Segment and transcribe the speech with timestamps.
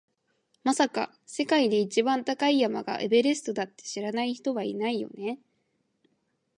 [0.63, 5.37] まさか、世界で一番高い山がエベレストだって知らない人はいないよね？